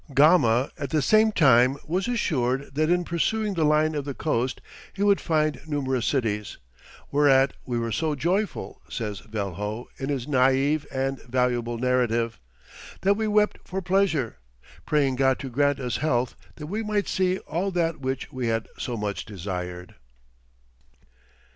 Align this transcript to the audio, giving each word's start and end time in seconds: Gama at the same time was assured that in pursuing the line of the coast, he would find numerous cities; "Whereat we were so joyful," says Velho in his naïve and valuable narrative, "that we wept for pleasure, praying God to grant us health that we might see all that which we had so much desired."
Gama 0.15 0.71
at 0.79 0.89
the 0.89 0.99
same 1.03 1.31
time 1.31 1.77
was 1.85 2.07
assured 2.07 2.73
that 2.73 2.89
in 2.89 3.03
pursuing 3.03 3.53
the 3.53 3.63
line 3.63 3.93
of 3.93 4.03
the 4.03 4.15
coast, 4.15 4.59
he 4.93 5.03
would 5.03 5.21
find 5.21 5.61
numerous 5.67 6.07
cities; 6.07 6.57
"Whereat 7.11 7.53
we 7.67 7.77
were 7.77 7.91
so 7.91 8.15
joyful," 8.15 8.81
says 8.89 9.19
Velho 9.19 9.85
in 9.99 10.09
his 10.09 10.25
naïve 10.25 10.87
and 10.91 11.21
valuable 11.21 11.77
narrative, 11.77 12.39
"that 13.01 13.13
we 13.13 13.27
wept 13.27 13.59
for 13.63 13.79
pleasure, 13.79 14.37
praying 14.87 15.17
God 15.17 15.37
to 15.37 15.51
grant 15.51 15.79
us 15.79 15.97
health 15.97 16.35
that 16.55 16.65
we 16.65 16.81
might 16.81 17.07
see 17.07 17.37
all 17.37 17.69
that 17.69 17.99
which 17.99 18.31
we 18.33 18.47
had 18.47 18.67
so 18.79 18.97
much 18.97 19.23
desired." 19.23 19.93